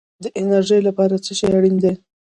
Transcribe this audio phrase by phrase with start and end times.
[0.23, 1.93] د انرژۍ لپاره څه شی اړین دی؟